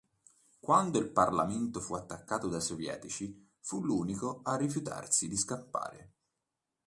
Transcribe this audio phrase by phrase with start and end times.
[0.59, 6.13] Quando il parlamento fu attaccato dai sovietici fu l'unico a rifiutarsi di scappare.